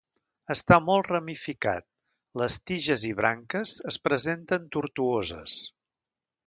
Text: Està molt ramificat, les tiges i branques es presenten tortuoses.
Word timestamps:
Està 0.53 0.77
molt 0.85 1.09
ramificat, 1.11 1.85
les 2.43 2.57
tiges 2.71 3.07
i 3.11 3.15
branques 3.21 3.75
es 3.93 4.01
presenten 4.09 4.69
tortuoses. 4.79 5.63